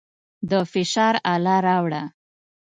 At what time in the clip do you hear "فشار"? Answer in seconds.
0.71-1.15